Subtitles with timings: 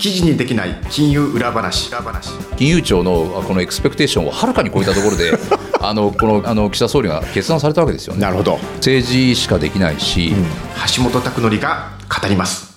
[0.00, 1.90] 記事にできない金融裏話。
[2.56, 5.32] 金融庁のこのエクスペクテーションをはるかに超えたところで
[5.78, 8.22] あのこのあの岸田総理が決断されたわけですよね。
[8.22, 8.58] なるほど。
[8.76, 10.46] 政治しかできないし、うん、
[10.96, 12.74] 橋本拓則が語ります。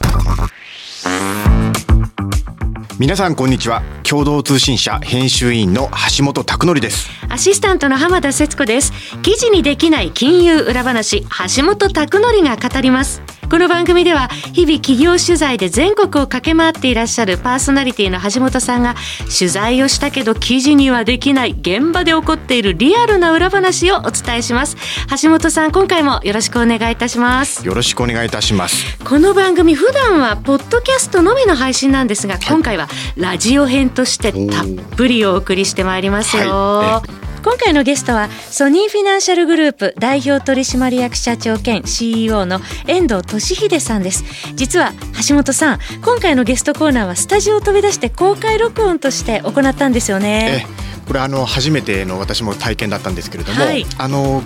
[3.00, 3.82] 皆さんこんにちは。
[4.04, 7.10] 共同通信社編集員の橋本拓則です。
[7.30, 8.92] アシスタントの浜田節子です。
[9.22, 11.22] 記事にできない金融裏話
[11.56, 13.22] 橋本拓則が語ります
[13.54, 24.76] この番組では日々企業取材で全国を駆け回っていらっしゃるパーソナリティの橋本さんが取材をしたけど記事にはできない現場で起こっているリアルな裏話をお伝えします。
[25.22, 27.64] 橋本さん今回もよろしくお願いいたします。
[27.64, 28.26] よろしくお願い。
[28.26, 34.66] いたしますこの番組普段はポッドキャストのみの配信なんですが、今回はラジオ編としてたっ
[34.98, 44.24] ぷりお送りしてまいりますよ、はい今回のゲストはソニーフィナンシャルグループ代表取締役社長兼 CEO の遠藤俊秀さんです。
[44.56, 44.94] 実は
[45.28, 50.66] 橋本さん今回のゲストコーナーはスタジオを飛び出して公開録音として行ったんですよね。
[51.06, 54.42] これあの初めての私も体験だったんですけれども、はい、あの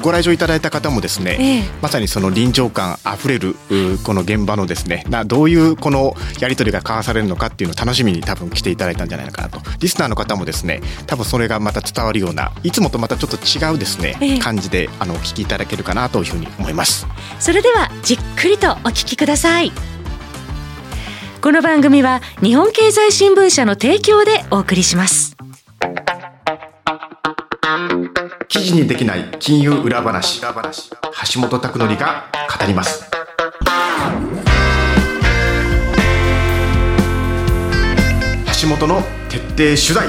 [0.00, 3.54] ご来場いただいた方もですね、ええ、まさにその臨場感あふれる
[4.04, 9.60] この現場のですねなどういうこのやり取りが交わされるのかっていうのを楽しみに多分来ていただいたんじゃないかなと。
[9.80, 17.06] リスナーの方もですね多分それがまた伝わるようないつもとまたちょっと違うですね、え、感じであのお聞きいただけるかなというふうに思います。
[17.38, 19.72] それではじっくりとお聞きください。
[21.40, 25.36] この番組は日本経済新聞社の提供でお送りします
[28.48, 30.40] 記事にできない金融裏話。
[30.40, 32.24] 橋本拓則が
[32.58, 33.10] 語ります。
[38.62, 40.08] 橋本の徹底取材。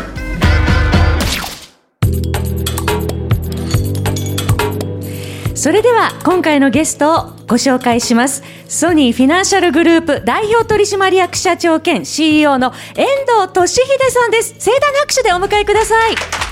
[5.54, 8.44] それでは今回のゲストをご紹介します。
[8.70, 13.06] ソニーフィナンシャルグループ代表取締役社長兼 CEO の遠
[13.44, 14.56] 藤俊秀さんです。
[14.58, 16.49] 盛大な拍手でお迎えください。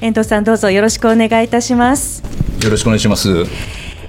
[0.00, 2.22] 遠藤さんどうぞよろしくお願いいたします。
[2.62, 3.44] よろしくお願いします。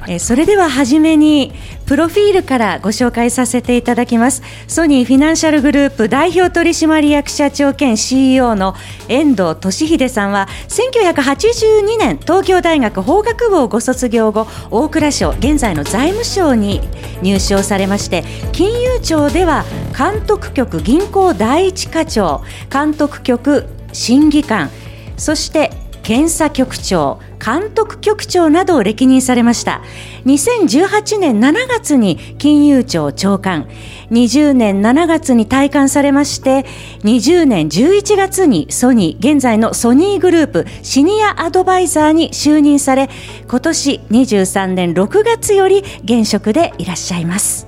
[0.08, 1.54] えそれでは初めに
[1.86, 4.42] プロフィールからご紹介させていただきます。
[4.68, 8.74] ソニーフィナンシャルグループ代表取締役社長兼 CEO の
[9.10, 16.82] 遠藤俊秀さんは1982年東京大学法学部をご卒業後大蔵省現在の財務省に
[17.22, 19.66] 入省されまして金融庁では
[19.96, 22.42] 監督局銀行第一課長
[22.72, 24.72] 監督局審議官
[25.18, 25.72] そして
[26.04, 29.82] 検査局長監督局長などを歴任されました。
[30.26, 33.68] 2018年7月に金融庁長官。
[34.12, 36.66] 20年7月に退官されまして
[37.04, 43.10] 20年11月にソニー現在のソニーグループシニアアドバイザーに就任され
[43.48, 47.68] 今年23年6月より現職でいらっしゃいます。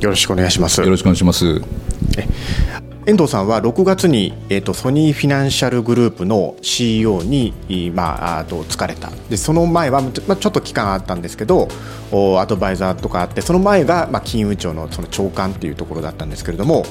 [0.00, 0.80] よろしくお願いします。
[0.80, 1.60] よろしくお願いします
[3.08, 7.54] 遠藤さんは6月に、えーと、ソニーフィナンシャルグループの CEO に、
[7.94, 9.08] まあ、あと疲れた。
[9.30, 11.68] でその前は、まあ、ちょっと期間あったんですけど
[12.38, 16.84] アドバイザーとかあってその前が、まあ、金融庁のその長官っていうところだったんですけれども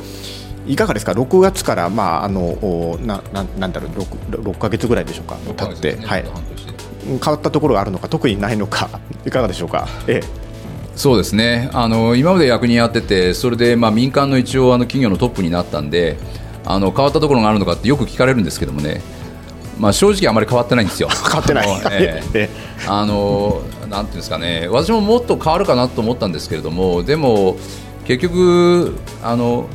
[0.66, 5.38] いかがですか？6月から、まあ、あのなななんだろう 6, 6ヶ月ぐらいでしょうか？
[5.68, 6.26] 経って、ね、はい、
[7.06, 8.90] 変わったところがあるのか特にないのか
[9.24, 9.88] いかがでしょうか？
[10.08, 10.47] ええ
[10.98, 11.70] そうですね。
[11.74, 16.18] あの今まで役人やっててそれでまあ民間の一応あの企業のトップになったんで
[16.66, 19.02] あの変わったところがあるのかってよく聞かれるんですけどもね、
[19.78, 21.10] まあ、正直あまり変わってないんですよ。
[21.24, 22.50] 変わってない、ええ。
[22.88, 24.68] あのなんていうんですかね。
[24.72, 27.58] 私ももっと変わるかなと思ったんですけれどもでも
[28.06, 29.68] 結局あの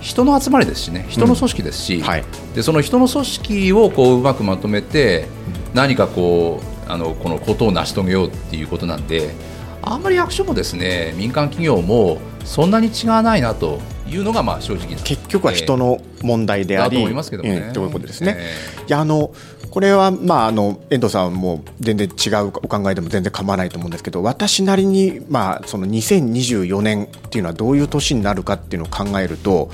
[0.00, 1.04] 人の集まりですしね。
[1.10, 2.02] 人の組織ですし、うん。
[2.04, 2.24] はい、
[2.54, 5.26] でその人の組織をこううまくまとめて
[5.74, 9.49] 何かこうあのこのことを成し遂げようっていうことなんで。
[9.82, 18.36] あんまり役所もですね民間企業もそんなに違わないなというのがまあ正直結局は人の問題であり、えー、と思いますけどね、ということですね。
[18.38, 19.32] えー、いやあの
[19.70, 29.70] これは、まあ、あの遠藤さんも全然違うお考えでも全然構わないと思うんですけど私なりに、まあ、その2024年っていうのはどういう年になるかっていうのを考えると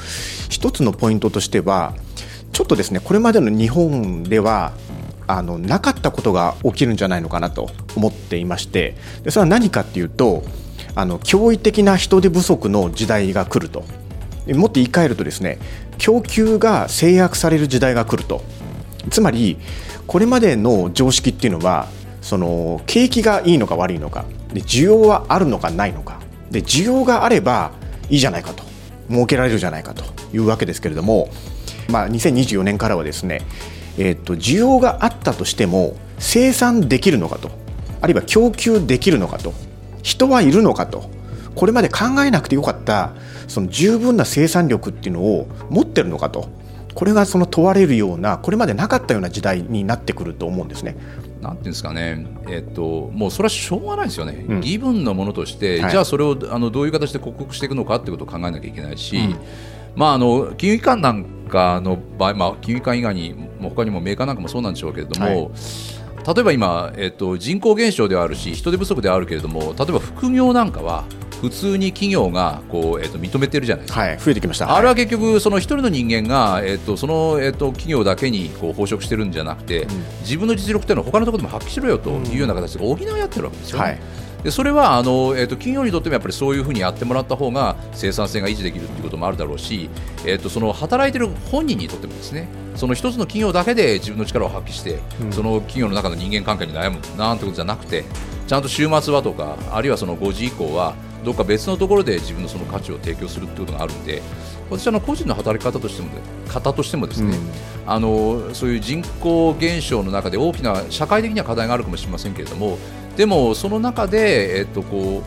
[0.51, 1.95] 一つのポイントとしては
[2.53, 4.73] ちょっとですねこれまでの日本では
[5.27, 10.45] あのなかったことが起きるんじゃないのかなと思っていましてでそれは何かっていうと
[10.95, 13.85] あの驚異的な人手不足の時代が来ると。
[14.55, 15.59] もっと言い換えるとですね
[15.99, 18.43] 供給が制約される時代が来ると。
[19.11, 19.59] つまり
[20.07, 21.89] これまでの常識っていうのは
[22.23, 26.21] その景気がいいのか悪いのかで需要はあるのかないのか。
[26.51, 27.73] で需要があれば
[28.09, 28.65] いいじゃないかと。
[29.09, 31.29] 儲けられるじゃないかというわけですけれども、
[31.89, 33.43] まあ、2024年からはですね
[33.99, 37.51] えーと、需要があったとしても生産できるのかと
[38.01, 39.53] あるいは供給できるのかと
[40.03, 41.11] 人はいるのかと
[41.55, 43.15] これまで考えなくてよかった
[43.49, 46.49] その十分な生産力っていうのを持ってるのかと
[46.95, 50.97] これがその問われるようなこれまでなかったような時代になってくると思うんですね。
[51.43, 59.37] なんていうんですかね、えっと、もうそれはしょうがないですよね、うん、義分のものとして、はい、じゃあそれをあのどういう形で克服していくのかということを考えなきゃいけないし、うん、
[59.97, 66.35] まあ、あの金融機関なんかの場合、まあ、金融機関以外にも他にもメーカーなんかもそうなんでしょうけれども、はい。
[66.35, 71.05] 例えば今、えっと、人口減少ではあるし人手不足ではあるけれども例えば副業なんかは
[71.41, 74.75] 普通に企業がこう、えっと、認めてるじゃないですか、はい、増えてきました。
[74.75, 79.89] あれは結局その一人の人間が、えっと、その、えっと、企業だけにこう飽食してるんじゃなくて、うん、
[80.21, 83.99] 自分の実力っていうのは他のところでも発揮しろよというような形で補い合ってるわけですよ、ね、はい
[84.47, 89.91] でそれはあの、えーと、企業にとってもやっぱりそういうふうにやってもらった方が生産性が維持できるということもあるだろうし、
[90.25, 92.47] えーと、その働いている本人にとってもですね
[92.77, 98.05] その一つの企業だけで自分の力を発揮して、うん、その企業の中の人間関係に悩むなんてことじゃなくて
[98.47, 100.95] ちゃんと週末はとかあるいはその5時以降は
[101.25, 104.23] どっか別のところで自分のその価値を提供するということがあるんで
[104.71, 106.11] 私はの個人の働き方としても
[106.47, 112.79] 方としてもですね、うん、あのそういう人口減少の中で大きな社会的には課題があるかもしれませんけれども
[113.17, 115.23] でもその中で、えっと、こ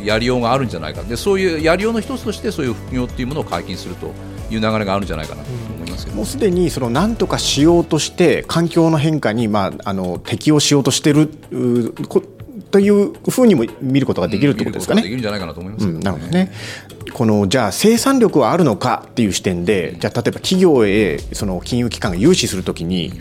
[0.00, 4.12] うやりようがあるんじゃないかでそういうやりようの一つとしてそういう副業っていうものを解禁すると
[4.50, 11.28] いう流れがあるんじゃないかなと思いますけど、うん、もうすでにその何とかしようとして環境の変化に、まあ、あの適応しようとしている
[12.70, 15.02] というふうにも見ることができるということですかね。
[15.02, 16.52] できるんじゃないかなと思います、ねうん、なるほどね。
[17.12, 23.12] このじゃあ生産力はあるのかっていう視点で、じゃあ例えば企業へその金融機関が融資するときに。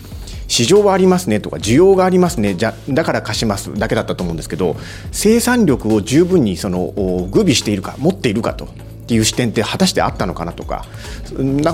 [0.48, 4.76] 市場はありますねとか需要がありますねじゃだから貸しますだけだったと思うんですけど
[5.12, 6.94] 生産力を十分にその
[7.32, 8.66] 具備しているか持っているかと
[9.06, 10.84] っていう視点って果たしてあったのかなとか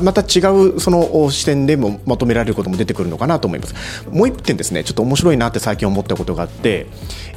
[0.04, 4.06] また違うその視点でもまとめられることも出てくるのかなと思います。
[4.10, 6.88] もう一点ですねちょっと面白いなって最近思ったことがあって、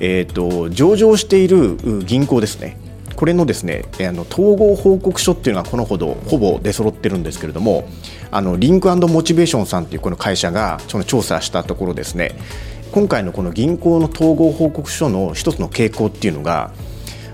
[0.00, 2.76] えーと上場している銀行ですね。
[3.16, 7.88] これのですねあの統合報告書っていうのがこのほどほぼ出揃ってるんですけれども
[8.30, 12.32] あのリンクモチベーションさんっていうこの会社がその調査したところですね
[12.92, 16.72] 今回のこの銀行の統合報告書の一つの傾向っていうのが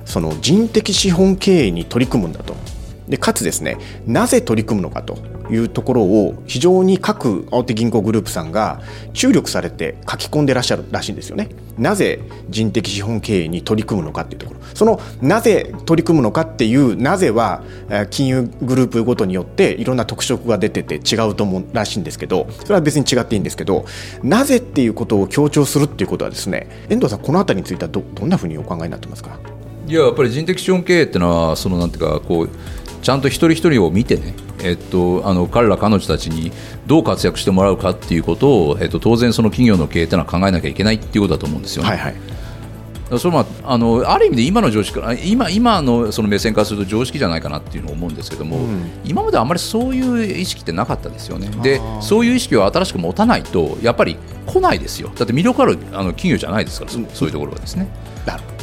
[0.05, 2.55] その人的資本経営に取り組むんだと。
[3.09, 3.77] でかつですね
[4.07, 5.19] なぜ取り組むのかと。
[5.51, 8.81] いうところを非常に各大手銀行グループさんが
[9.13, 11.49] 注力されて書き込んでらっしゃるらしいんですよね。
[11.79, 17.63] なぜ人的資本経営に取り組むのかっていうところそのなぜ取り組むのかっていうなぜは
[18.11, 23.87] 金融グループごとによっていろんな特色が出てて違うと思うらしいんですけどそれは別に違っていいんですけど
[24.23, 29.39] なぜっていうことを強調するっていうことはですね遠藤さんこの辺りについてはどどんなふうにお考えになってますか？
[29.87, 32.49] いややっぱり人的資本経営っていうのはそのなんていうかこう
[33.03, 36.53] ちゃんと一人一人を見てね、えっと、あの彼ら彼女たちに
[36.87, 41.89] どう活躍してもらうかっていうことを、えっと、当然その企業の経営というのは考えなきゃいけないっていうことだと思うんですよね。
[41.89, 42.15] はいはい。
[43.19, 51.49] それまあ、あのある意味で今の常識今今のその目線からすると常識じゃないかなっていうのを思うんですけども、うん、今まであまりそういう意識ってなかったですよね。
[51.61, 54.17] でそういう意識を新しく持たないとやっぱり
[54.47, 55.11] 来ないですよ。
[55.17, 57.89] だって魅力あるあの企業じゃないですからそういうところはですね。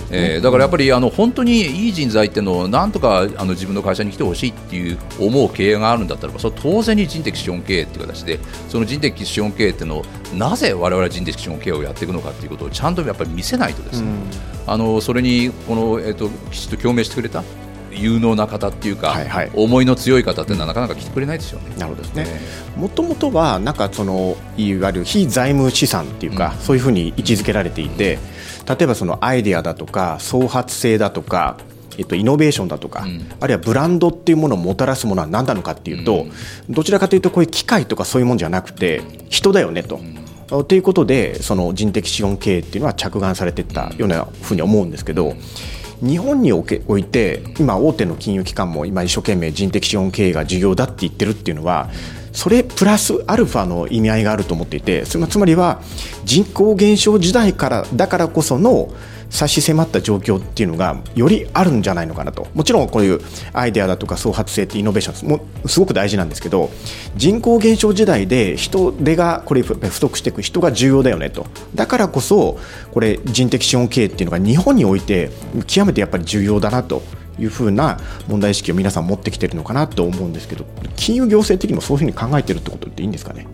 [0.10, 8.40] えー、だからやっぱりあの本当にいい人材っていうのをなんとかあの自分の会社に来てほしいっていう思う経営があるんだったらそれは当然に人的資本経営っていう形で
[8.70, 10.06] その人的資本経営っていうのを
[10.36, 17.44] なぜ我々は人的資本経営をやっていくのかっていうことをちゃんとやっぱり見せないとですね、うん、あのそれにこの、えーと、きちっと共鳴してくれた
[17.92, 21.76] 有能な方っていうか、はいはい、思いの強い方っていうのはなかなか来てくれないですよね。
[21.78, 22.28] なるほどですね。
[22.76, 28.16] もともとはなんかそのいわゆる非財務資産っていうか、うん、そういうふうに位置づけられていて。
[28.16, 28.37] うん
[28.68, 31.58] 例えばそのアイデアだとか創発性だとか
[31.98, 36.28] えっと、イノベーションだとか、うん、あるいはブランドっていうものをもたらすものは何なのかっていうと、
[36.70, 40.00] うん、どちらかというとこういう機械とかそういうもんじゃなくて人だよねと。
[40.52, 45.34] うん、ということでその人的資本経営っていうのは着眼されていったようなふうに思うんですけど
[46.02, 51.90] 日本におけおいて今大手の金融機関も今一生懸命人的資本経営が重要だって言ってるっていうのは
[52.38, 55.82] それプラスアルファの意味合いがあると思っていてつまりは
[56.24, 58.94] 人口減少時代からだからこその
[59.32, 62.48] 差し迫った状況っていうのがよりあるんじゃないのかなと。
[62.54, 63.22] もちろんこういう
[63.54, 66.70] アイデアだとか創発性ってイノベーションもすごく大事なんですけど
[67.16, 71.48] 人口減少時代で人手がこれ不足していく人が重要だよねと。
[71.74, 72.60] だからこそ
[72.94, 75.32] これ人的資本経営っていうのが日本において
[75.66, 77.02] 極めてやっぱり重要だなと。
[77.40, 80.66] いうふうな問題意識を皆さん持ってきているのかなと思うんですけど
[80.96, 83.48] 金融行政的にもそういうふうに考えているってことっていいんですかね？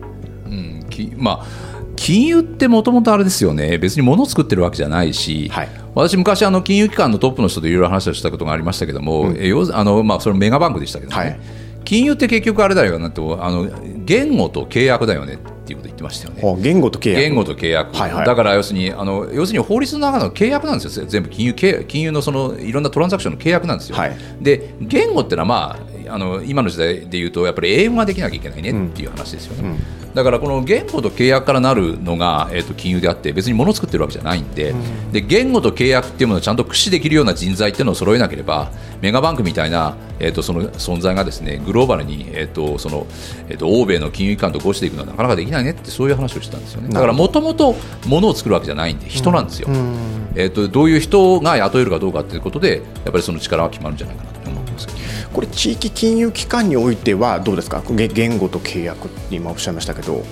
[0.46, 11.38] うんきまあ金融ってもともとあれですよね、別に物を作ってるわけじゃないし、はい、私、昔、あの金融機関のトップの人といろいろ話をしたことがありましたけども、うん、あのまあ、それメガバンクでしたけどね、はい、
[11.84, 13.70] 金融って結局あれだよなとあの
[14.04, 16.62] 言語と契約だよねっていうことを言ってましたよね。
[16.62, 17.20] 言語と契約。
[17.22, 23.96] 言語と契約、はいはい、だから要するにあの要するに法律の中の契約なんですよ、全部金融金融のそのいろんなトランザクションの契約なんですよ。
[23.96, 25.78] はい、で言語っていうのは、ま
[26.08, 29.62] あ、あの今の時代でいうとやっぱり英語ができなきゃいけないねっていう話ですよね。
[29.62, 29.70] うん。
[29.72, 43.06] うんだからこの言語と契約からなるのが、えー、と金融であって別に物を作ってるわけじゃないんでうん、で言語と契約っていうものをちゃんと駆使できるような人材っていうのを揃えなければメガバンクみたいな、えー、とその存在がですねグローバルに、えーとその
[43.48, 46.88] えー、と欧米の金融機関と合していくのはなかなかできないねってそういう話をしてたんですよね。
[46.88, 47.74] だからもともと
[48.06, 49.96] 物を作るわけじゃないんで人なんですよ、うん、
[50.36, 54.88] えー、とどういう人が雇えるかどうかということでやっぱりその力は決まるんじゃないかなと思います
[55.32, 57.82] これ地域金融機関においてはどうですか？
[57.82, 60.22] 言語と契約って今おっしゃいましたけど。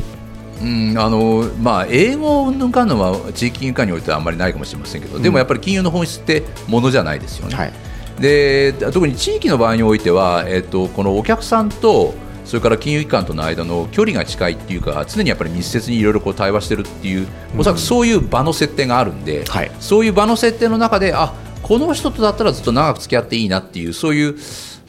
[0.61, 7.57] うんあのまあ、英語を抜かんのは地域金融機関においてはあんまりないかもしれませんけど、うん、でもやっぱり金融の本質ってものじゃないですよね。
[7.57, 7.73] はい、
[8.23, 12.15] で特に地域の場合においては、えっと、このお客さんと
[12.45, 17.27] それから金融機関との間の距離が近いっていうか常にやっぱり密接にいろいろ対話してるっていう
[17.59, 24.37] おそらくそういう場の設定があるんで、うんはい、そういう場の設定の中であこの人とだったらずっと長く付き合っていいなっていうそういう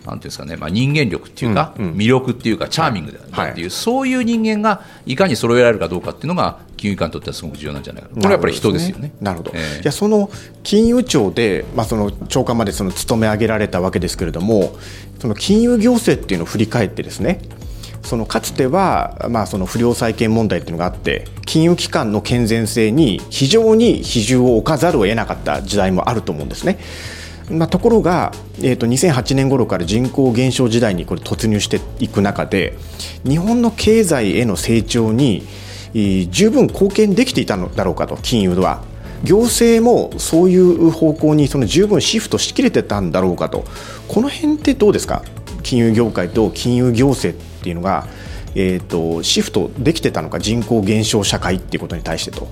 [0.05, 9.13] なんていうんですかね、まあ、人間力っていうか、うんうん、魅力っていうか、チャーミングだっていう、はい、そういう人間がいかに揃えられるかどうかっていうのが、金融機関にとってはすごく重要なんじゃないかこれはやっぱり人ですよね。
[9.21, 10.29] なるほど、えー、いやその
[10.63, 14.75] 金融庁で、まあ、その長官までその務め上げられたわけですけれども、
[15.19, 17.39] その金融行政っていうのを振り返ってですね、
[18.03, 26.79] そのかつては、まあ、その不良債権問題っていうのがあって金融機関の健全性に非常に比重を置かざるを得なかった時代もあると思うんですね。
[27.53, 32.77] まあ、ところが、えー、と2008年頃から人口減少時代にこれ突入していく中で
[33.27, 35.43] 日本の経済への成長に
[35.93, 38.81] 十分貢献できていたのだろうかと金融は。
[39.23, 43.63] 行政もそういう方向にその十分シフトしきれてたんだろうかと。
[44.09, 45.23] この辺ってどうですか？
[45.61, 48.05] 金融業界と金融行政っていうのが、
[48.53, 50.39] えーとシフトできてたのか？
[50.39, 52.49] 人口減少社会っていうことに対してと。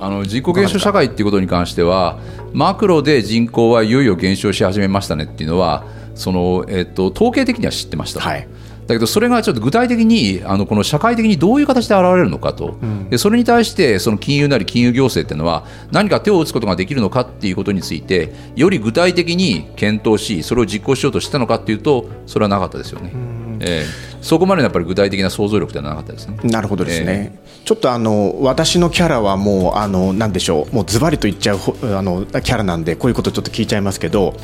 [0.00, 2.18] あの人口減少社会っていうことに関しては
[2.56, 5.84] マクロで人口はいよいよ減少し始めましたねっていうのは
[6.14, 8.48] その、えっと、統計的には知ってました、はい、
[8.86, 23.10] だけどそれがちょっと具体的にあのこの社会的にどういう形で現れるのかと、うん、でそれに対してその金融なり金融行政っていうのは何か手を打つことができるのかっていうことについてより具体的に検討しそれを実行しようとしたのかっていうとそれはなかったですよね。
[23.12, 23.58] うん。
[23.60, 26.36] えー、そこまでやっぱり具体的な想像力ではなかったですね。
[26.42, 27.32] なるほどですね。
[27.32, 31.58] えー、ちょっとあの私のキャラはもうあのなんでしょう、もうズバリと言っちゃう
[31.96, 34.34] あのキャラなんでこういうことちょっと聞いちゃいますけど、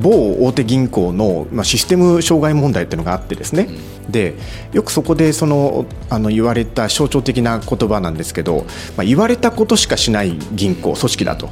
[0.00, 3.66] 某大手銀行のまあシステム障害問題っていうのがあってですね。
[4.06, 4.34] うん、で
[4.72, 8.64] よくそこでそのあの言われた象徴的な言葉なんですけど、
[8.96, 11.50] まあ言われたことしかしない銀行組織だと。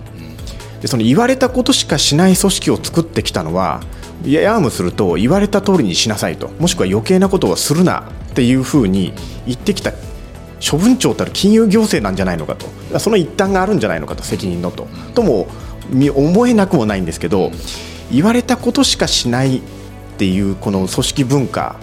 [0.80, 3.82] でその言われたことしかしない組織を作ってきたのは。
[4.24, 6.48] ややもすると言われた通りにしなさいと。
[6.58, 9.12] もしくは余計なことをするなっていうふうに
[9.46, 9.92] 言ってきた
[10.60, 12.98] 処分庁たる金融行政なんじゃないのかと。
[12.98, 14.88] その一端があるんじゃないのかと責任のと。
[15.14, 15.48] とも
[16.14, 17.50] 思えなくもないんですけど
[18.12, 19.62] 言われたことしかしないっ
[20.18, 21.76] ていうこの組織文化。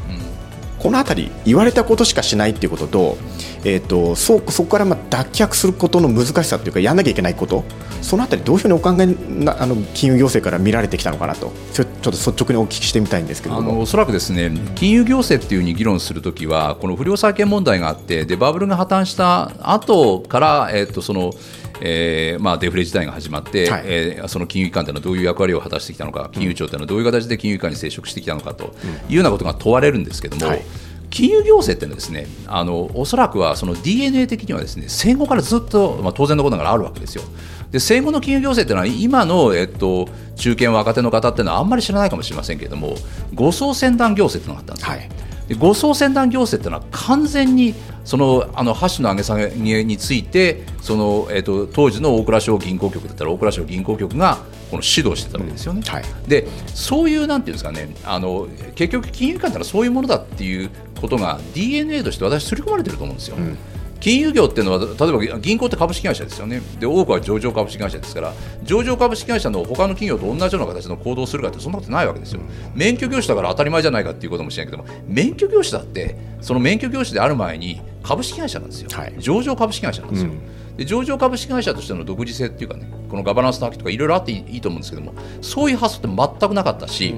[0.79, 3.17] この辺り言われたことしかしないっていうことと,、
[3.63, 7.63] えーと、そそこからまあ脱却することの難しさというかやらなきゃいけないこと。
[8.01, 9.05] そのあたりどういうふうにお考え
[9.43, 11.51] なあの金融行政から見られてきたのかなと。
[11.73, 13.81] ちょっと率直にお聞きしてみたいんですけども。
[13.81, 21.33] おそらくですね金融行政っていうふうに議論するときはこの不良債権問題があってでバブルが破綻した後から、えー、とその
[21.81, 28.73] えーまあ、デフレ時代が始まって、はい、えー、その金融機関というのはどういう役割を果たしてきたのか、金融庁というのはどういう形で金融機関に接触してきたのかと
[29.09, 30.61] いうようなことが問われるんですけども、はい、
[31.09, 37.23] 金融行政っていうのはですねあのおそらくはその DNA 的にはですね戦後からずっと、まあ、当然のことながらあるわけですよ。
[37.71, 42.95] で戦後の金融行政というのは今の、えっと、中堅若手の方っていうのはあんまり知らないかもしれませんけれども
[43.33, 45.09] 護送船団行政というのがあったんですよ。
[45.09, 47.73] はいで護送船団行政というのは完全に
[48.03, 55.81] そのあの箸の上げ下げについてその、えーと、当時の大蔵省銀行局だったら大蔵省銀行局がこの指導してたわけですよね。
[55.85, 60.69] うんはい、でそういうなんていうんですかねあの結局金融機関というのはそういうものだっていう
[60.99, 63.37] ことが DNA として私刷り込まれてると思うんですよ。
[63.37, 63.57] うん。
[63.99, 66.61] 金融業っていうのは例えば銀行って株式会社ですよね。
[66.79, 68.33] で多くは上場株式会社ですから
[68.63, 72.41] 上場株式会社の他の企業と同じような形の行動をするかってそんなことないわけですよ。
[72.75, 80.39] 免許業種だから当たり前じゃないかっていうこともしれないけども免許業種だってその免許業種である前に株式会社なんですよ、はい、上場株式会社なんですよ、うん、
[80.77, 87.13] で上場株式会社としての独自性っていうかねこのガバナンスの秋とかいろいろあっていいと思うんですけどもそういう発想って全くなかったし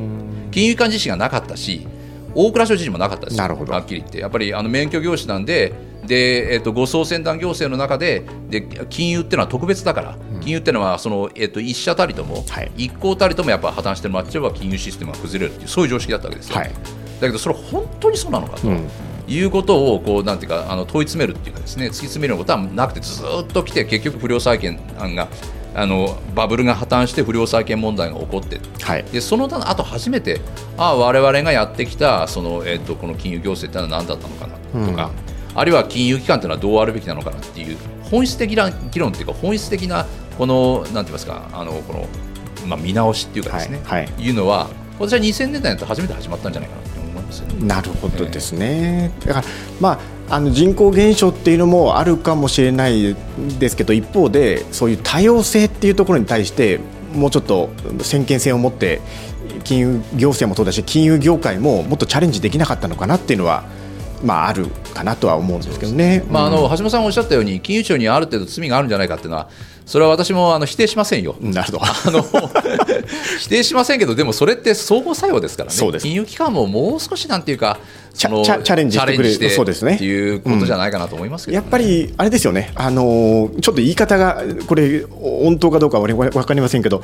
[0.52, 1.86] 金融機関自身がなかったし
[2.36, 3.48] 大蔵省自身もなかったですは
[3.80, 4.20] っきり言って。
[4.20, 5.74] やっぱりあの免許業種なんで
[6.06, 16.74] で、えーと、護送船団行政の中でで金融っていうのは特別だから、うん、金融っていうのはその、えーと、一社たりとも、はい、一行たりともやっぱ破綻してもらっちゃえば金融システムが崩れるっていうそういう常識だったわけですよ、はい、だ
[17.22, 18.68] けどそれ本当にそうなのかと。
[18.68, 18.88] うん
[19.30, 24.80] いうことをこうなんていうかあの問い詰めるっていうかですね突き詰めることはなくてずっと来て結局不良債権
[25.16, 25.28] が
[25.76, 30.42] あのバブルが破綻して不良債権問題が起こって、はい、でその後初めて
[30.78, 35.12] あ我々がやってきたその、えーと、この金融行政というのは何だったのかなとか、
[35.52, 37.78] うん、あるいは金融機関というのはどうあるべきなのかなっていう
[38.10, 40.08] 本質的な議論というか本質的な
[40.38, 42.08] このなんて言いますかあのこの、
[42.68, 44.06] まあ、見直しっていうかですね、はい。
[44.06, 46.99] はい、いうのは私は2000年代と初めて始まったんじゃないかなと
[47.30, 49.48] 思います、ね、なるほどですね、えー、だから
[49.80, 50.00] まあ
[50.32, 53.16] あの人口減少っていうのもあるかもしれない
[53.58, 56.80] ですけど一方でそういう多様性っていうところに対して
[57.14, 57.72] もうちょっと
[58.02, 59.02] 先見性を持って
[59.64, 63.64] 金融行政もそうだし金融業界ももっとチャレンジできなかったのかなっていうのは
[64.24, 69.50] まあ、あるかなとは思うんですけどね、まあ、あの橋本さんがおっしゃったように金融庁にある程度罪があるんじゃないかっていうのは
[69.86, 71.36] それは私もあの否定しませんよ。
[71.42, 71.80] なるほど。
[71.84, 72.22] あの
[73.40, 76.00] 否定しませんけどでもそれって相互作用ですからね。
[76.00, 77.80] 金融機関ももう少しなんていうか
[78.14, 79.96] チャチャレンジしてくれるそうですね。
[79.96, 81.60] っていうことじゃないかなと思いますけど、ね。
[81.60, 87.02] うん、やっぱりあれですよね、あのちょっと言い方がこれ本当かどうかは分かりませんけど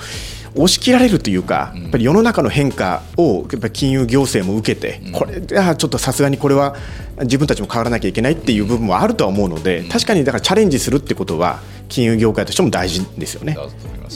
[0.55, 6.75] 押し切られるというか、やっぱり世の中の変化をやっぱり金融行政も受けて、うん、これちょっとさすがにこれは
[7.21, 13.57] 自分たちも変わらなきゃいけないっていう部分もあるとは思うので、確かにだからチャレンジするってことは金融業界としても大事ですよね。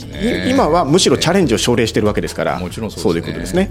[0.06, 0.50] ね。
[0.50, 3.70] 今はむしろチャレンジを奨励しているわけですから、もちろんそういうことですね。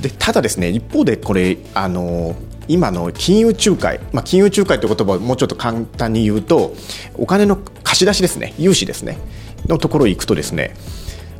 [0.00, 2.34] でただですね一方でこれあの
[2.68, 6.74] 今の金融仲介、まあ、金融仲介という言葉をもうちょっと簡単に言うと
[7.14, 8.54] お金の貸し出しですね。
[8.58, 9.18] 融資ですね。
[9.68, 10.74] のところに行くとですね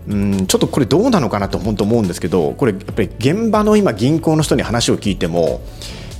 [0.08, 5.60] うんちょっとこれどうなのかなと本当思うんですけどこれやっぱり現場の今銀行の人に話を聞いても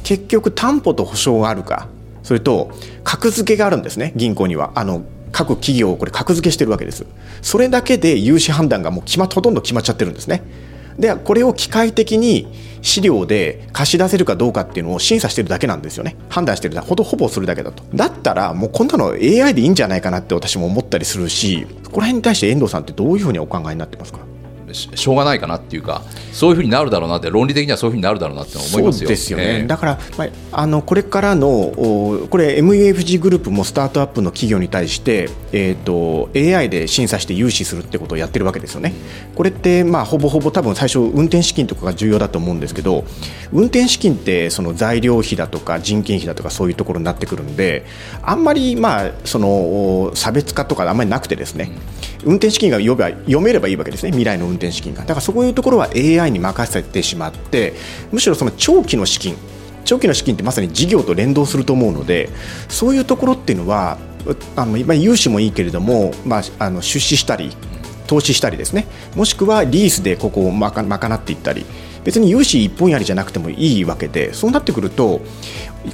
[0.05, 1.89] 結局担保と保証があるか
[2.23, 2.71] それと
[3.03, 4.73] 格付けがあるんですね銀行には。
[4.75, 7.05] あの各企業をこれ格付けしてるわけです。
[7.43, 10.43] それだけで融資判断がもう決まほとんど決まっちゃってるんですね。
[10.97, 12.47] でこれを機械的に
[12.81, 16.15] 資料で貸し出せるかどうかっていうのを審査してるだけなんですよね。
[16.29, 17.83] 判断してるほどほぼするだけだと。
[17.93, 24.21] だったらもうこんなの AI でいいんじゃないかなって私も思ったりするしそこら辺に対して遠藤さんってどういうふうにお考えになってますか？
[24.75, 29.09] しょうがないかなっていうかそういうふうになるだろうなって論理的にはそういうふうになるだろうなって思いますよ。
[29.09, 38.93] ですよね、えー、だから、まあ、あのこれからのおこれ MUFG グループもスタートアップの企業に対して、えーと、AI で審査して融資するってことをやってるわけですよね、
[39.35, 43.05] これって、まあ、ほぼほぼ多分最初運転資金とかが重要だと思うんですけど
[43.53, 47.85] 運転資金ってその材料費だとか人件費だとかそういうところになってくるんで
[48.23, 51.71] あんまり、まあ、その差別化とかあんまりなくてですね
[52.25, 54.11] 運転資金が読めば読めればいいわけですね。
[54.11, 57.75] 未来の運転資金がだからそういうところは AI に任せてしまって
[58.13, 59.37] むしろその長期の資金
[59.85, 62.31] 長期の資金ってまさに事業と連動すると思うので
[62.69, 63.99] そういうところっていうのは
[64.57, 67.51] あのま融資もいいけれども、まあ、あの出資したり
[68.07, 68.87] 投資したりですね。
[69.15, 71.65] もしくはリースでここを賄っていったり
[72.05, 75.23] 別に融資一本やりじゃなくてもいいわけでそうなってくると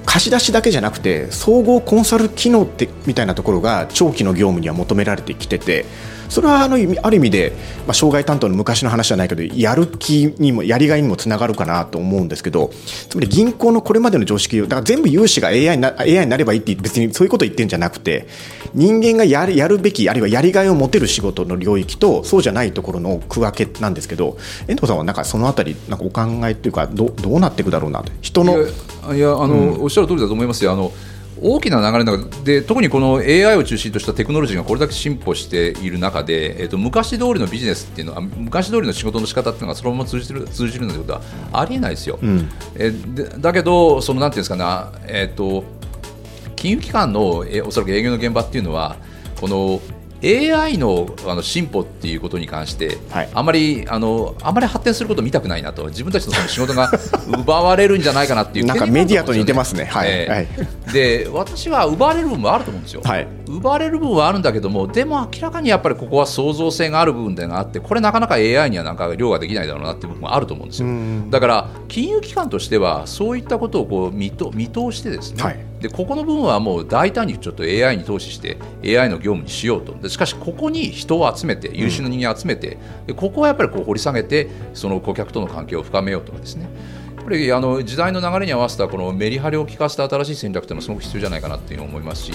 [0.04, 5.86] 貸し出しだけじゃなくて総合コンサル機能ってみたいなところが長期の業務には求められてきてて
[6.30, 7.52] それはあのある意味で、
[7.86, 12.70] まあ、障害担当の昔の話じゃないけどやる気にもやりがいにもつながるかなと思うんですけど
[13.08, 18.28] つまり銀行のこれまでの常識だから全部融資が AI な AI になればいいって別にそういうこと言ってるんじゃなくて
[18.72, 24.38] 人間がやるやるべきあるいはやりがいを持てる仕事の領域とそうじゃないところの区分けなんですけど
[24.68, 28.12] 遠藤さんはなんかそのあたりなんかお考えっていうかどどうなっていくだろうなと。
[28.20, 30.72] 人のいやあの、うん、おっしゃる通りだと思いますよ。
[30.72, 30.92] あの
[31.42, 41.22] 大きな流れの中で特にこの AI を中心としたテクノロジーがこれだけ進歩している中で、えー、と昔通りのビジネスっていうのは昔通りの仕事の仕方っていうのがそのまま通じる通じるなんてことは
[41.52, 42.18] ありえないですよ。
[42.22, 45.64] うん、えー、でだけどそのなんていうんですかね、えーと、
[46.56, 48.96] 金融機関のえおそらく営業の現場っていうのは
[49.40, 49.80] この
[50.22, 55.86] AI のあの進歩っていうことに関して、はい、あまりあのあまり発展することを見たくないなと。
[55.86, 56.90] 自分たちのその仕事が
[57.26, 60.48] 奪われるんじゃないかなっていうなんかメディアと似てますね、はい、えーはい、
[60.92, 70.88] で私は奪われる部分もあると思うんですよ、はい、奪われる部分はあるんだけどもでも明らかにやっぱりここは創造性がある部分でがあってこれなかなか AI にはなんか量ができないだろうなっていう部分もあると思うんですよ。
[71.30, 75.58] だから金融機関としてはそういったことをこう見と見通してですね、はい。
[75.80, 80.08] でここの部分はもう大胆にちょっと AI に投資して AI の業務にしようと。
[80.08, 86.68] しかしここに人を集めて優秀な人間を集めて、でここはやっぱりこう掘り下げてその顧客との関係を深めようとかですね
[87.20, 92.32] やっぱりあの時代の流れに合わせたこのメリハリを利かせた新しい戦略というのはすごく必要じゃないかなという思いますし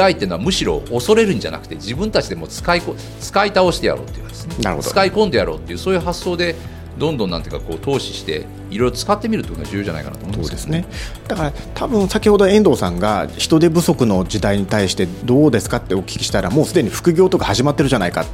[0.00, 2.82] AI っていうのはむしろ恐れるんじゃなくて自分たちでも使い
[3.20, 4.54] 使い倒してやろうというかですね。
[4.80, 6.56] 使い込んでやろうというそういう発想で
[6.98, 10.86] どんどんなんていうかこう投資していろいろ使ってみるというのが重要じゃないかなと思うんです、ね、
[11.28, 18.24] だから多分先ほど遠藤さんが人手不足の時代に対してどうですかってお聞きしたらもうすでに副業とか始まってるじゃないか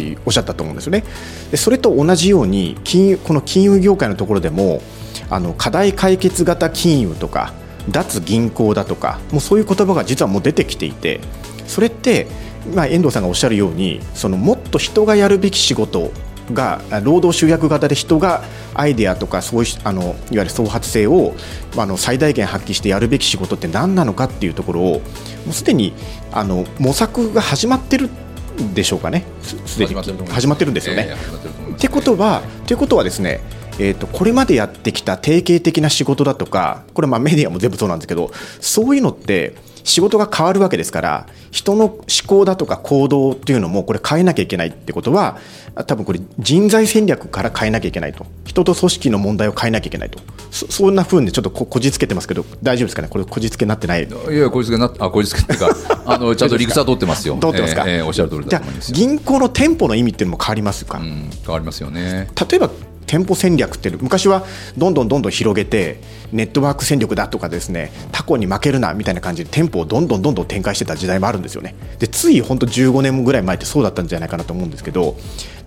[0.00, 1.04] ておっしゃったと思うんですよね。
[1.50, 4.82] でそれと同じように金この金融業界のところでも
[5.30, 7.52] あの課題解決型金融とか
[7.90, 11.20] 脱銀行だとかもうそういう言葉が実はもう出てきていて
[11.66, 12.26] それって、
[12.74, 16.10] まあ、遠藤さんがおっしゃるようにそのもっと人がやるべき仕事
[16.52, 21.34] が労働集約型で人がアイデアとかそういうあのいわゆる創発性を
[21.76, 25.00] あの最大限発揮してやるべき仕事って何なのかっていうところをも
[25.50, 25.92] うすでに
[26.32, 28.10] あの模索が始まってる
[28.74, 31.14] でしょうかね、すでに始まってるんですよね。
[31.74, 33.40] ってことは、ということはですね、
[33.78, 39.54] えーと、これまでやってきた定型的な仕事だとかこれまあメディアも全部そうなんですけどそういうのって
[39.86, 45.38] 仕事が変わるわけですから人の思考だとか行動っていうのもこれ変えなきゃいけないってことは
[45.86, 48.26] 多分これ人材戦略から変えなきゃいけないと。
[48.44, 50.18] 人と組織の問題を変えなきゃいけないと。
[50.50, 53.08] そそんなふうにちょっとここじつけてますけど大丈夫ですかね？
[53.08, 54.04] これこじつけになってない？
[54.04, 57.38] いやこじつけなあこじつけっていうか あのちゃんと理屈は通ってますよ。
[57.40, 62.28] 通ってますか、えーえー、おっしゃる通りだと思います銀行の店舗の意味っていうのも変わりますか、うん、変わりますよね。
[62.50, 62.70] 例えば
[63.06, 64.44] 店舗戦略って昔は
[64.76, 66.00] どんどんどんどん広げて
[66.32, 75.16] ネットワーク戦力だとかですね他校に負けるなみたいな感じで店舗をどんどんどんどん展開してた時代もあるんですよねでつい本当15年ぐらい前ってそうだったんじゃないかなと思うんですけど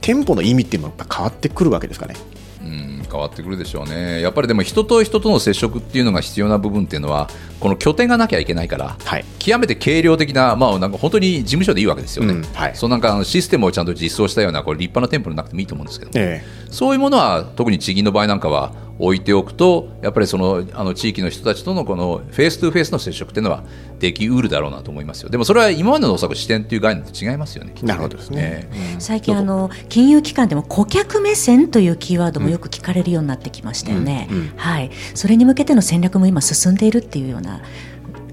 [0.01, 2.15] 店舗の意味っていうのはやっぱ変わってくるわけですかね。
[2.61, 23.63] うん変わってくるでしょうね、やっぱりでも人と人との接触っていうのが必要な部分っていうのは、この拠点がなきゃいけないから、はい、極めて軽量的な、まあ、なんか本当に事務所でいいわけですよね、うんはい、そのなんかシステムをちゃんと実装したような、これ立派な店舗でなくてもいいと思うんですけど、えー、そういうものは特に地銀の場合なんかは、置いておくとやっぱりそのあの地域の人たちとのこのフェイス2フェイスの接触っていうのは
[23.97, 25.29] できうるだろうなと思いますよ。
[25.29, 27.73] でもそれは今までのおそらく視点という概念と違いますよね。
[27.81, 34.91] なるほどですね、えー、最近あの金融機関でも顧客目線というキーワードもよく聞かれるようになってきましたよね、うんうん、はい。
[35.15, 37.48] それに向けての戦略も今進んでいるっていうような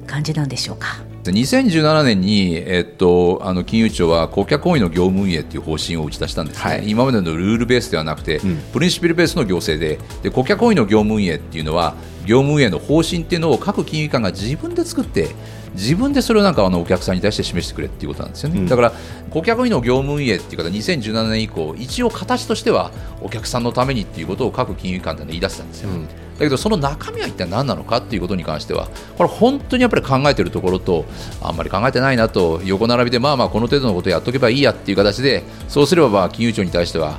[0.06, 15.28] 感じなんでしょうか？2017年に、えっと、あの金融庁は顧客本位の業務運営という方針を打ち出したんですね、はい、今までのルールベースではなくて、うん、プリンシピルベースの行政でで顧客本位の業務運営っていうのは業務運営の方針っていうのを各金融機関が自分で作って
[15.74, 18.92] 自分でそれをなんかあのお客さんに対して示してくれっていうことなんですよね、うん、だから
[19.30, 31.04] 顧客費の業務運営っていう方2017年以降一応形としてはお客さんのためにっていうことを各金融機関で言い出したんですよ、うん、だけどその中身は一体何なのかっていうことに関してはこれ本当にやっぱり考えているところと
[31.42, 37.18] あんまり考えてないなと横並びでまあまあこの程度のことをやっておけばいいやっていう形でそうすればまあ金融庁に対しては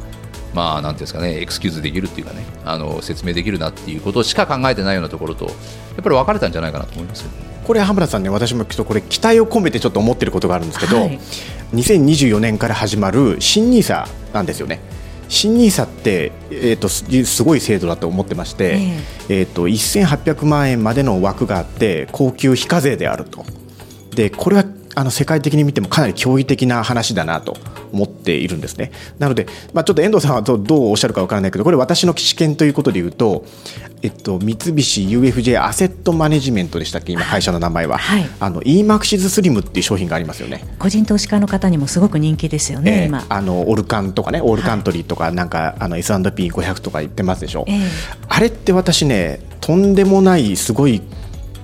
[0.53, 5.55] まあ、なんていうんですかね、エクスキューズできるっていうかね、あの説明できるなっていうことしか考えてないようなところと、やっ
[5.97, 7.29] ぱり分かれたんじゃないかなと思いますよ、
[7.63, 11.19] これ、浜田さんね、私もこれ、期待を込めてちょっと思ってることがあるんですけど、はい、
[11.75, 14.79] 2024年から始まる新 NISA なんですよね。
[15.29, 18.77] 新 NISA って、えーと、すごい制度だと思ってまして、
[19.29, 23.45] えー、えーと1800万円までの枠があって高級非課税であると。
[24.15, 24.65] でこれは
[24.97, 27.55] あの世界的に見てもかなり驚異的な話だなと
[27.93, 28.91] 思っているんですね。
[29.19, 33.45] なので、まあ、ちょっと遠藤さんはどうおっしゃるか分からないけどこれ私の知見ということで言うと、
[34.01, 37.13] えっと、三菱 UFJ アセットマネジメントでしたっけ？
[37.13, 40.65] 今会社の名前は、はい、あの EMAXIS スリムっていう商品がありますよね。
[40.79, 43.23] 個人投資家の方にもすごく人気ですよね、えー、今。
[43.29, 47.85] あのオルカンとかねオールカントリーとか、はい、なんかあの S&P500 とか言ってますでしょ、えー、
[48.29, 51.03] あれって私ねとんでもないすごい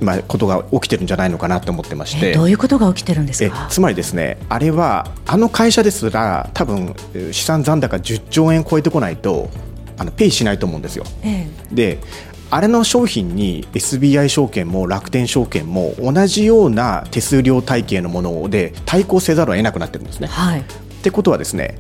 [0.04, 3.68] 今ことが起きてるんじゃないのかなと思ってましてどういうことが起きてるんですか？
[3.70, 6.94] つまりですねあれはあの会社ですら多分
[7.32, 9.50] 資産残高10兆円超えてこないと
[9.98, 11.06] あのペイしないと思うんですよ。
[11.24, 12.00] ええ、で
[12.50, 20.28] あれの商品に SBI 証券も楽天証券も同じような手数料体系のもので対抗せざるを得なくなってるんですね。
[20.28, 20.64] はい、っ
[21.02, 21.78] てことはですね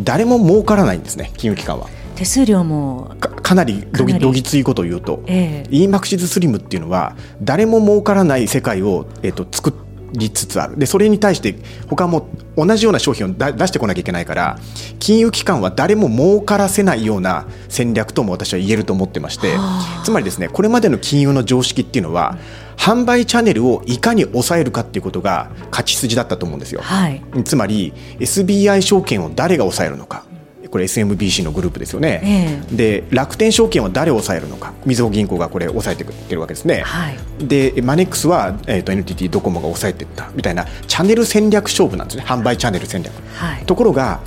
[0.00, 1.88] 誰も儲からないんですね金融機関は。
[2.16, 9.74] 手数料もかなりどぎどぎついことを言うと、えー、EMAXIS スリムっていうのは誰も儲からない世界を、えーと、作
[10.14, 10.78] りつつある。
[10.78, 11.56] でそれに対して
[11.88, 14.58] 他も同じような商品を出してこなきゃいけないから
[14.98, 19.54] 金融機関は誰も儲からせないような戦略とも私は言えると思ってまして
[20.04, 22.36] つまりですねこれまでの金融の常識っていうのは
[22.76, 30.24] 販売チャンネルをいかに抑えるかっていうことが勝ち筋だったと思うんですよ、はい、つまり SBI 証券を誰が抑えるのか
[30.72, 34.72] これ SMBC のグループですよね、えー、で楽天証券は誰を抑えるのか。
[34.86, 40.30] みずほ銀行がこれ抑えていってるわけですね、はい、でマネックスは、えーと、NTT ドコモが抑えていった。
[40.34, 42.24] みたいなチャンネル戦略勝負なんですね。
[42.26, 44.20] 販売チャンネル戦略、はい、ところが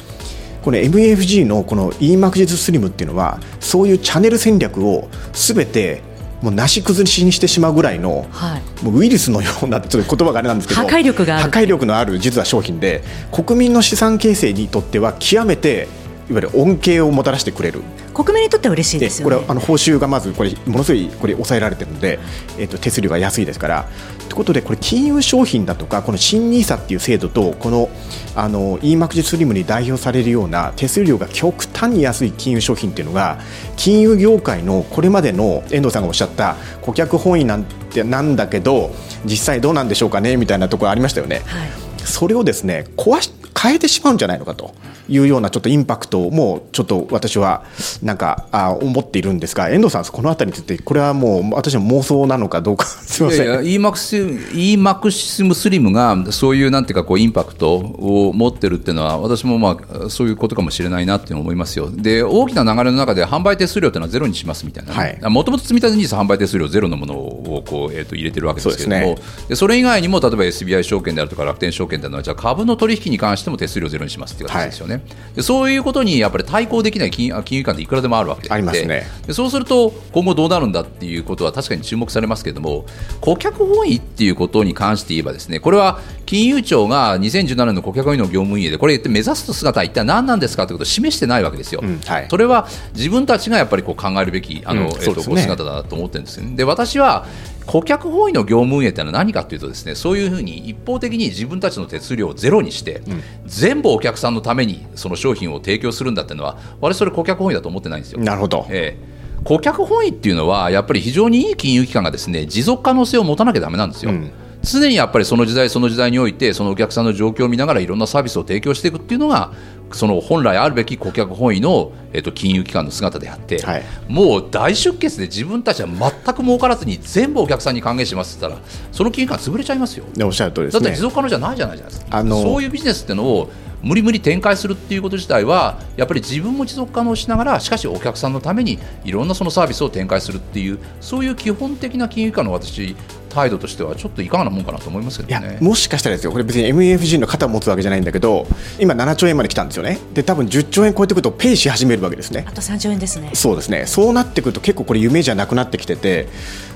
[0.61, 6.03] この MFG のこの EMAXIS スリムっていうのはそういうチャンネル戦略をすべて
[6.41, 15.87] もうなし崩しにしてしまうぐらいの、はい、もうウイルスのようなちょっと言葉があれなんですけど破壊力が破壊力のある実は商品で国民の資産形成にとっては極めて
[16.29, 17.81] ゆる恩恵をもたらしてくれる。
[18.13, 22.19] 国民にとっては嬉しいですよ、ね、これあの報酬がまずこれものすごいこれ抑えられてるので、
[22.57, 23.89] えーと、手数料が安いですから。
[24.25, 27.89] ということでこれ金融商品だとかこの新 NISA っていう制度とこの
[28.35, 33.39] あの e-max スリムに代表されるような手数料が極端に安い金融商品っていうのが
[33.77, 38.91] 金融業界のこれまでの遠藤さんがおっしゃった顧客本位なんてなんだけど
[39.25, 41.41] 実際どうなんでしょうかねみたいなところありましたよね。
[41.45, 44.73] はい、それをですね壊し変えてしまうんじゃないのかと
[45.07, 47.63] いうようなちょっとインパクトもちょっと私は
[48.03, 53.45] なんかあ思っているんですが遠藤さんこのあたりについてこれはもう私の妄想なのかどうか すみません。
[53.45, 54.17] いやいや e マクシ
[54.53, 61.89] e マクシムスリムがそういうなんていうかこうインパクトを持ってるっていうのは私もまあそういうことかもしれないなって思いますよ。
[61.91, 64.85] で大きな流れの中で販売手数料というのはゼロにしますみたい
[65.21, 65.29] な。
[65.29, 69.17] もともと積立 NISA 販売手数料ゼロのものをこう、えー、と入れてるわけですけれども。
[69.43, 75.03] そ,、でそれ以外にも例えば SBI 証券であるとか楽天証券であるのはじゃあ株の取引に関しても手数料ゼロにしますっていう形ですよね、はい、
[75.35, 78.53] でそういうことにやっぱり対抗できない金金融機関っていくらでもあるわけで。
[78.53, 79.05] ありますね。
[79.25, 82.85] でそうすると今後どうなるんだっていうことは確かに注目されますけれども
[83.21, 97.25] 顧客本位っていうことに関して言えばですねこれは金融庁が2017年の顧客本位の業務運営でこれ言って目指す姿は一体何なんですかということを示してないわけですよ、うんはい、それは自分たちがやっぱりこう考えるべきあの、うん、えーと、ね、姿だと思ってるんですよ、ね、で私は
[97.65, 108.19] 顧客本位の業務運営というのは何かというとですねそういうふうに一方的に自分たちの手数料をゼロにして、うん、全部お客さんのためにその商品を提供するんだっていうのは私それ顧客本位だと思ってないんですよ。
[108.19, 114.11] なるほど、えー顧客本位っていうのはやっぱり非常にいい金融機関がですね持続可能性を持たなきゃだめなんですよ。
[114.11, 114.31] うん
[114.65, 119.53] 常にやっぱりその時代その時代においてそのお客さんの状況を見ながらいろんなサービスを提供していくっていうのが
[119.91, 130.05] その本来あるべき顧客本位の、えっと、金融機関の姿であって、はい、もう大出血で自分たちは全く儲からずに全部お客さんに還元しますって言ったらその金融機関潰れちゃいますよ。
[130.21, 132.17] おっしゃる通りです、ね、だって持続可能じゃないじゃないですか。
[132.17, 133.49] あのそういうビジネスっていうのを
[133.85, 142.95] 無理無理展開するっていうこと自体はやっぱり自分も持続可能しながらしかしお客さんのためにいろんなそのサービスを展開するっていうそういう基本的な金融機関の私
[143.35, 145.57] 態度としてはちょっといかがなもんかなと思いますけどね。
[145.59, 146.31] もしかしたらですよ。
[146.31, 148.47] これ別に MFG の肩を持つわけじゃないんだけど
[148.79, 149.99] 今7兆円まで来たんですよね。
[150.13, 152.45] で多分10兆円超えてくるとペイし始めるわけですね。
[152.47, 153.31] あと3兆円ですね。
[153.33, 153.85] そうですね。
[153.85, 156.29] そうなってくると結構これ夢じゃなくなってきてて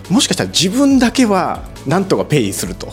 [0.10, 2.92] もしかしたら自分だけはなんとかペイすると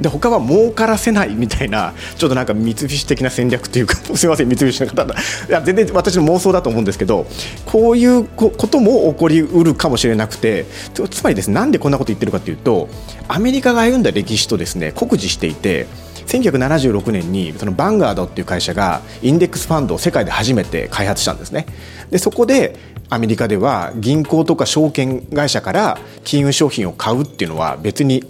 [0.00, 5.06] で他は儲からせないみたいなちょっとなんか三菱的な戦略というか すみません三菱の方い
[5.48, 7.26] や全然私の妄想だと思うんですけど
[7.66, 10.66] こういうことも起こりうるかもしれなくて
[11.10, 12.88] つまりですねなんでこんなこと言ってるかというと
[13.28, 15.86] アメリカが歩んだ歴史とですね酷似していて
[16.28, 21.66] 1976年にそのバンガードっていう会社がインデックスファンドを世界で初めて開発したんですね。
[22.10, 22.76] でそこで
[23.10, 28.24] アメリカでは銀行とか証券会社から金融商品を買うっていうのは別に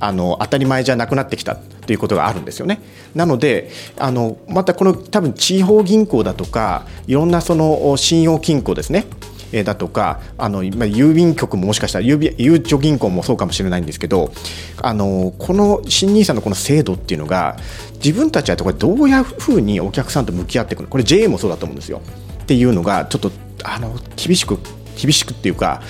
[0.00, 2.80] あの当たり前じゃなくなってきたということがあるんですよね。
[3.14, 9.06] なのであのまたこの多分地方銀行だとかいろんなその信用金庫ですね。
[9.62, 14.32] だとかあの、ま、郵便局ももしかしたら郵ゆうちょ銀行もそうかもしれないんですけど
[14.82, 17.56] あのこの新 NISA のこの制度っていうのが
[18.02, 20.88] 自分たちはこれどういうふうにお客さんと向き合っていくの？
[20.88, 22.00] これ JA もそうだと思うんですよ。
[22.42, 23.30] っていうのがちょっと
[23.64, 24.58] あの厳しく
[24.94, 25.82] 厳しくっていうか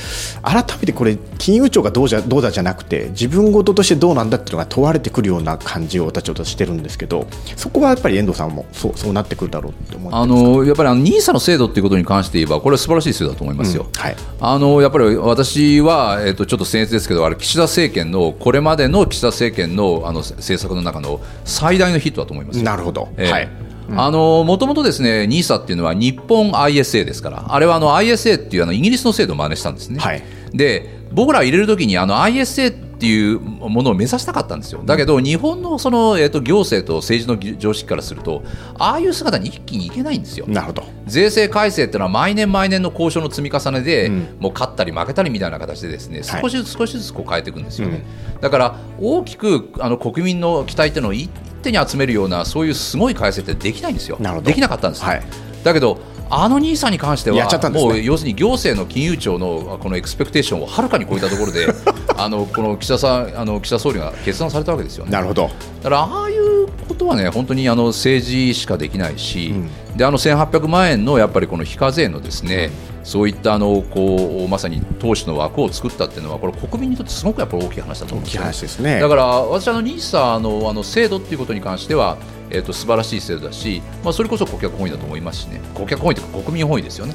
[0.42, 13.84] 改めてこれ金融庁がどうじゃどうだじゃなくて自分事としてどうなんだっていうのが問われてくるような感じを私はしてるんですけどそこはやっぱり遠藤さんもそうそうなってくるだろうと思あのやっぱりあの NISA の制度っていうことに関して言えばこれは素晴らしい制度だと思いますよ。
[13.84, 30.00] うんはい、あのやっぱり私は、えー、とちょっと僭越ですけどあれ岸田政権のこれまでの岸田政権のあの政策の中の最大のヒットだと思いますなるほど、えー、はいもともとですね NISA っていうのは日本 ISA ですからあれはあの ISA っていうあのイギリスの制度を真似したんですね。
[30.00, 34.82] はい、で僕ら入れるときにあの ISA っていうものを目指したかったんですよ。
[34.84, 38.42] だけど日本のその、えー、と行政と政治の常識からすると
[38.78, 40.46] ああいう姿に一気にいけないんですよ。
[40.48, 40.84] なるほど。
[41.06, 48.04] 税制改正っていうのは毎年毎年の交渉の積み重ねで、うん、もう勝ったり負けたりみたいな形でですね少しずつ少しずつこう変えていくんですよね。
[48.34, 51.28] うん、だから大きくあの国民の期待っていうのを一
[51.64, 54.18] 手に集めるようなそういうすごい改正ってできないんですよ。
[54.42, 55.22] できなかったんです、はい、
[55.64, 55.98] だけど
[56.30, 61.66] あの NISA に関しては、ね、もう要するに行政の金融庁のこのエクスペクテーションをはるかに超えたところで
[62.16, 65.12] あのこの岸田さんあの岸田総理が決断されたわけですよね。
[65.12, 65.50] なるほど。
[65.82, 66.53] だからああいう
[66.84, 72.70] ことはね本当にあの政治しかできないし、うん、であの1800万円のやっぱりこの非課税のですね、
[73.00, 78.36] うん、そういったあのこうまさに投資の枠を作ったっていうのはこれ国民にとってすごくやっぱり大きい話だと思うんです
[78.82, 79.00] ね。
[79.00, 82.16] だから私あの NISA のあの制度っていうことに関しては
[82.50, 85.60] えーと、素晴らしい制度だし、まあ、それこそ顧客本位だと思いますしね。
[85.74, 87.14] 顧客本位というか国民本位ですよね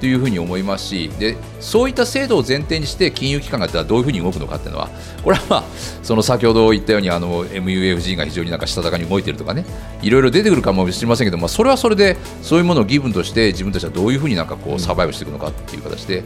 [0.00, 4.88] というふうに思いますしでそういった制度を前提にして金融機関がどういうふうに動くのかっていうのは
[5.22, 5.64] これはまあ
[6.02, 9.66] その先ほど言ったようにあの MUFG が非常になんかしたたかに動いているとかね
[10.02, 16.24] いろいろ出てくるかもしれませんけど、まあ、それはそれでそういうものを義務として自分たちはどういうふうになんかこうサバイブしていくのかっていう形で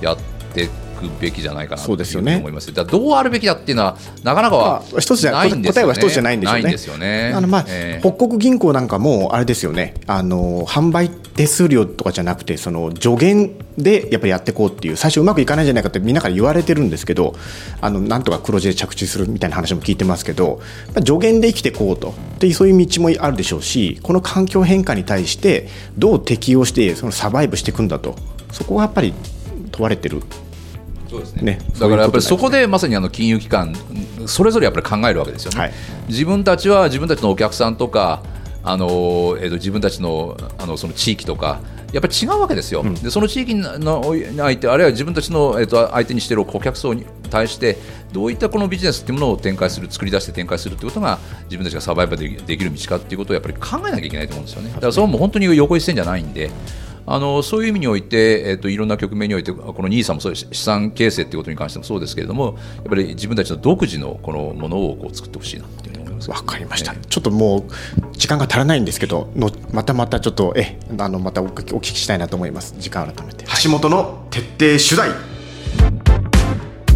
[0.00, 0.18] やっ
[0.52, 0.68] て
[1.08, 2.66] くべきじゃないかなと思います。
[2.66, 5.80] すね、どうあるべきだっていうのはなかなかは一つじゃないんですよね。
[5.80, 6.70] 答えは一つじゃないんですよね。
[6.70, 7.32] ですよね。
[7.34, 9.94] あのまあ、えー、北国銀行なんかもあれですよね。
[10.06, 17.34] あの販売手数料とかじゃなくてその助言でやっぱりやっていこうっていう最初うまくいかないんじゃないかってみんなから言われてるんですけど、
[17.80, 20.60] あのなんとか黒字で着地するみたいな話も聞いてますけど、
[20.96, 28.16] 助言で生きていこうとでそういう道もあるでしょうし、この環境変化に対してどう適応してそのサバイブしていくんだと。
[28.52, 29.14] そこがやっぱり
[29.70, 30.22] 問われてる
[31.12, 33.74] そうですね、ね、だからやっぱりそこでまさにあの金融機関
[34.26, 35.72] それぞれやっぱり考えるわけですよね、はい、
[36.08, 38.22] 自分たちは自分たちのお客さんとか
[38.64, 38.86] あの、
[39.38, 41.60] えー、と自分たちのあのその地域とか
[41.92, 47.76] やっぱり違うわけですよ、うん、でその地域の相手あるいは自分たちの、えー、と相手にしている顧客層に対して
[48.12, 54.70] どういったこのビジネスっていうものを展開する作り出して展開するということが自分たちがサバイバルできる道かっていうことをやっぱり考えなきゃいけないと思うんですよね。
[54.70, 56.50] だからそれも本当に横一線じゃないんで
[57.06, 66.30] あのそういう意味において、えーと、いろんな局面においてこの NISA もそう資産形成ということに関してもそうですけれどもやっぱり自分たちの独自のこのものをこう作ってほしいなというふうに思います。
[66.30, 72.74] わかりました、ちょっともう時間が足らないんですけどのまたまたちょっとえあのまたお聞きしたいなと思います。
[72.78, 73.44] 時間改めて。
[73.62, 75.10] 橋本の徹底取材。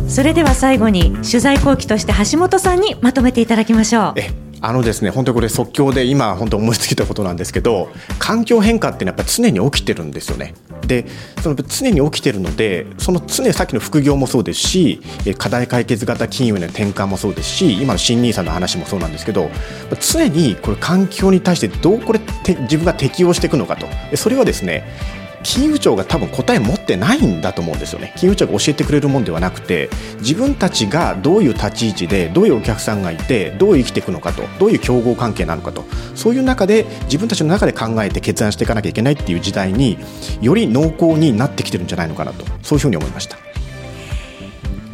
[0.08, 4.12] それでは最後に取材後期として橋本さんにまとめていただきましょう。
[4.16, 10.54] えあのですね本当にこれ即興で今本当思いついたことなんですけど環境変化っていうのはやっぱ常に起きてるんですよね。
[10.86, 11.06] で
[11.42, 15.00] その常に起きてるのでその常さっきの副業もそうですし
[15.38, 19.50] 課題解決型金融への転換もそうですし今の新 NISA の話もそうなんですけど
[20.00, 24.84] 常にこれ環境に対してどうこれ自分が適応していくのかとそれはですね
[25.42, 28.12] 金融庁が多分答え持ってないんだと思うんですよね。
[28.16, 35.84] 金融庁が教えてくれるもんではなくて自分たちがどういう立ち位置でどういうお客さんがいてどう生きていくのかとどういう競合関係なのかと。
[36.14, 39.98] そういう中で自分たちの中で考えて決断していかなきゃいけないっていう時代に
[40.40, 42.44] より濃厚になってきてるんじゃないのかなと。
[42.62, 43.36] そういうふうに思いました。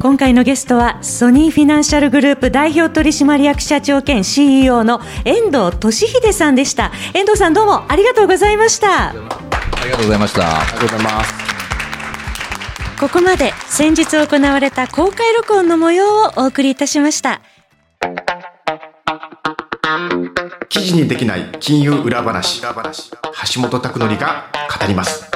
[0.02, 6.90] 今回のゲストはソニーフィナンシャルグループ代表取締役社長兼 CEO の遠藤俊秀さんでした。
[7.14, 9.14] 遠藤さんどうもありがとうございました。
[9.82, 10.60] ありがとうございました。
[10.60, 11.34] ありがとうございます。
[13.00, 17.40] ここまで先日行われた公開録音の模様をお送りいたしました。
[20.68, 22.68] 記事にできない金融裏話橋
[23.60, 24.44] 本拓典が
[24.80, 25.28] 語ります。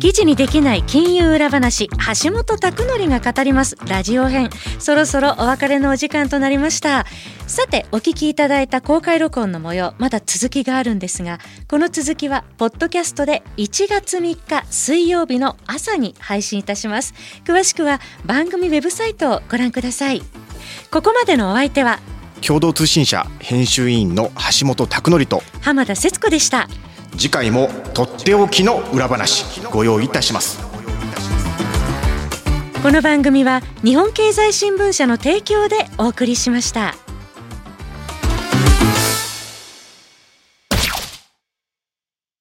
[0.00, 3.76] 記事にできない金融裏話橋本拓典が語ります。
[3.86, 4.50] ラジオ編。
[4.80, 7.06] そろそろお別れのお時間となりました
[7.52, 11.38] さてお聞きいただいた公開録音の模様まだ続きがあるんですが
[11.68, 17.12] この続きはポッドキャストで1月3日水曜日の朝に配信いたします。
[17.44, 20.22] 詳しくは番組ウェブサイトをご覧ください。
[20.90, 21.98] ここまでのお相手は
[22.40, 26.68] 共同通信社編集委員の橋本拓典と浜田節子でした。
[27.18, 30.58] 次回もとっておきの裏話ご用意いたします。
[32.82, 36.94] この番組は日本経済新聞社の提供でお送りしました。